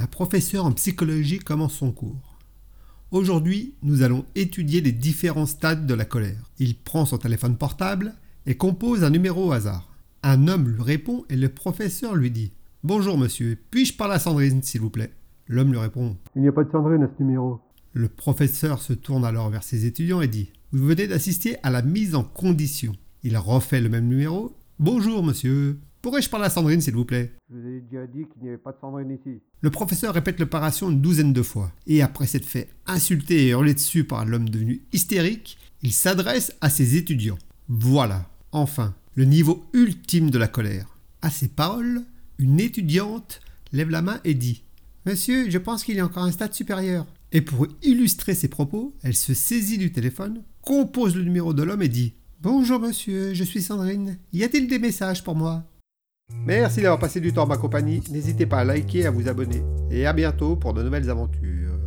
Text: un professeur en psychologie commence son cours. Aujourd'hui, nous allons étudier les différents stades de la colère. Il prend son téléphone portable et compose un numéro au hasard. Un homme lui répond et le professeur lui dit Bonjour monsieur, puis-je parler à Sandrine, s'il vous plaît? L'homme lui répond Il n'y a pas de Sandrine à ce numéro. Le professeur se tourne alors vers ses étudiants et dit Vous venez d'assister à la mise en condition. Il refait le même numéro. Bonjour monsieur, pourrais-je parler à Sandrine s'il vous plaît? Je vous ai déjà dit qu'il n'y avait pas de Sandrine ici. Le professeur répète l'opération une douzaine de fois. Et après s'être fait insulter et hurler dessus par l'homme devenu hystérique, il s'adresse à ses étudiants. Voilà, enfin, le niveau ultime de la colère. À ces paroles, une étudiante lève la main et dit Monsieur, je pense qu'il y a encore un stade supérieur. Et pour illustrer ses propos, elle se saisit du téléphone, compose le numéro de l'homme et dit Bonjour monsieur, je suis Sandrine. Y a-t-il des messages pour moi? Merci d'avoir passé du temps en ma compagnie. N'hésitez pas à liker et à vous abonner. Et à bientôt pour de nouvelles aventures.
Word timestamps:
un 0.00 0.06
professeur 0.06 0.64
en 0.64 0.72
psychologie 0.72 1.38
commence 1.38 1.74
son 1.74 1.92
cours. 1.92 2.38
Aujourd'hui, 3.10 3.74
nous 3.82 4.02
allons 4.02 4.24
étudier 4.34 4.80
les 4.80 4.92
différents 4.92 5.44
stades 5.44 5.86
de 5.86 5.92
la 5.92 6.06
colère. 6.06 6.50
Il 6.58 6.74
prend 6.74 7.04
son 7.04 7.18
téléphone 7.18 7.56
portable 7.56 8.14
et 8.46 8.56
compose 8.56 9.04
un 9.04 9.10
numéro 9.10 9.48
au 9.48 9.52
hasard. 9.52 9.92
Un 10.22 10.48
homme 10.48 10.68
lui 10.68 10.82
répond 10.82 11.24
et 11.28 11.36
le 11.36 11.50
professeur 11.50 12.14
lui 12.14 12.30
dit 12.30 12.52
Bonjour 12.82 13.18
monsieur, 13.18 13.58
puis-je 13.70 13.94
parler 13.94 14.14
à 14.14 14.18
Sandrine, 14.18 14.62
s'il 14.62 14.80
vous 14.80 14.88
plaît? 14.88 15.12
L'homme 15.48 15.72
lui 15.72 15.78
répond 15.78 16.16
Il 16.34 16.42
n'y 16.42 16.48
a 16.48 16.52
pas 16.52 16.64
de 16.64 16.70
Sandrine 16.70 17.02
à 17.02 17.08
ce 17.08 17.22
numéro. 17.22 17.60
Le 17.92 18.08
professeur 18.08 18.80
se 18.80 18.94
tourne 18.94 19.24
alors 19.26 19.50
vers 19.50 19.64
ses 19.64 19.84
étudiants 19.84 20.22
et 20.22 20.28
dit 20.28 20.50
Vous 20.72 20.86
venez 20.86 21.08
d'assister 21.08 21.56
à 21.62 21.68
la 21.70 21.82
mise 21.82 22.14
en 22.14 22.22
condition. 22.22 22.92
Il 23.22 23.36
refait 23.36 23.82
le 23.82 23.90
même 23.90 24.08
numéro. 24.08 24.56
Bonjour 24.78 25.22
monsieur, 25.22 25.78
pourrais-je 26.02 26.28
parler 26.28 26.46
à 26.46 26.50
Sandrine 26.50 26.80
s'il 26.80 26.94
vous 26.94 27.04
plaît? 27.04 27.32
Je 27.50 27.56
vous 27.56 27.68
ai 27.68 27.80
déjà 27.80 28.06
dit 28.06 28.24
qu'il 28.32 28.42
n'y 28.42 28.48
avait 28.48 28.58
pas 28.58 28.72
de 28.72 28.78
Sandrine 28.80 29.10
ici. 29.10 29.40
Le 29.60 29.70
professeur 29.70 30.14
répète 30.14 30.40
l'opération 30.40 30.90
une 30.90 31.00
douzaine 31.00 31.32
de 31.32 31.42
fois. 31.42 31.72
Et 31.86 32.02
après 32.02 32.26
s'être 32.26 32.46
fait 32.46 32.68
insulter 32.86 33.46
et 33.46 33.50
hurler 33.50 33.74
dessus 33.74 34.04
par 34.04 34.24
l'homme 34.24 34.48
devenu 34.48 34.82
hystérique, 34.92 35.58
il 35.82 35.92
s'adresse 35.92 36.54
à 36.60 36.70
ses 36.70 36.96
étudiants. 36.96 37.38
Voilà, 37.68 38.28
enfin, 38.52 38.94
le 39.14 39.24
niveau 39.24 39.64
ultime 39.72 40.30
de 40.30 40.38
la 40.38 40.48
colère. 40.48 40.86
À 41.22 41.30
ces 41.30 41.48
paroles, 41.48 42.02
une 42.38 42.60
étudiante 42.60 43.40
lève 43.72 43.90
la 43.90 44.02
main 44.02 44.20
et 44.24 44.34
dit 44.34 44.62
Monsieur, 45.06 45.50
je 45.50 45.58
pense 45.58 45.84
qu'il 45.84 45.96
y 45.96 46.00
a 46.00 46.04
encore 46.04 46.24
un 46.24 46.32
stade 46.32 46.54
supérieur. 46.54 47.06
Et 47.32 47.40
pour 47.40 47.66
illustrer 47.82 48.34
ses 48.34 48.48
propos, 48.48 48.94
elle 49.02 49.14
se 49.14 49.34
saisit 49.34 49.78
du 49.78 49.92
téléphone, 49.92 50.42
compose 50.62 51.16
le 51.16 51.22
numéro 51.22 51.54
de 51.54 51.62
l'homme 51.62 51.82
et 51.82 51.88
dit 51.88 52.14
Bonjour 52.42 52.80
monsieur, 52.80 53.34
je 53.34 53.44
suis 53.44 53.62
Sandrine. 53.62 54.18
Y 54.32 54.44
a-t-il 54.44 54.66
des 54.66 54.78
messages 54.78 55.22
pour 55.22 55.36
moi? 55.36 55.69
Merci 56.46 56.80
d'avoir 56.80 56.98
passé 56.98 57.20
du 57.20 57.32
temps 57.32 57.44
en 57.44 57.46
ma 57.46 57.56
compagnie. 57.56 58.02
N'hésitez 58.10 58.46
pas 58.46 58.58
à 58.58 58.64
liker 58.64 59.00
et 59.00 59.06
à 59.06 59.10
vous 59.10 59.28
abonner. 59.28 59.62
Et 59.90 60.06
à 60.06 60.12
bientôt 60.12 60.56
pour 60.56 60.72
de 60.72 60.82
nouvelles 60.82 61.10
aventures. 61.10 61.79